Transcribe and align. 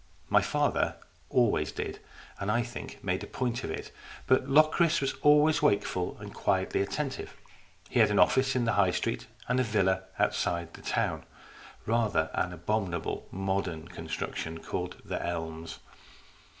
My 0.29 0.41
father 0.41 0.95
always 1.29 1.71
did, 1.71 1.99
and, 2.39 2.49
I 2.51 2.63
think, 2.63 2.97
made 3.03 3.23
a 3.23 3.27
point 3.27 3.63
of 3.63 3.69
it, 3.69 3.91
but 4.25 4.49
Locris 4.49 4.99
was 4.99 5.13
always 5.21 5.61
wakeful 5.61 6.17
and 6.19 6.33
quietly 6.33 6.81
attentive. 6.81 7.37
He 7.87 7.99
had 7.99 8.09
an 8.09 8.17
office 8.17 8.55
in 8.55 8.65
the 8.65 8.71
High 8.71 8.89
Street 8.89 9.27
and 9.47 9.59
a 9.59 9.63
villa 9.63 10.05
outside 10.17 10.73
the 10.73 10.81
town 10.81 11.23
rather 11.85 12.31
an 12.33 12.51
abominable 12.51 13.27
modern 13.29 13.89
construction 13.89 14.57
called" 14.59 14.99
The 15.05 15.23
Elms." 15.23 15.77